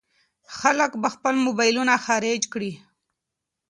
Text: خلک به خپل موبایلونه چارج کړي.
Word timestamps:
خلک 0.57 0.91
به 1.01 1.07
خپل 1.15 1.35
موبایلونه 1.45 1.93
چارج 2.05 2.41
کړي. 2.53 2.71